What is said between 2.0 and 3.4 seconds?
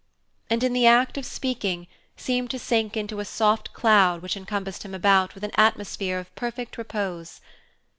seemed to sink into a